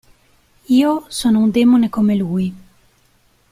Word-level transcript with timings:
Io 0.77 1.05
sono 1.09 1.37
un 1.41 1.51
demone 1.51 1.87
come 1.91 2.15
lui. 2.15 2.53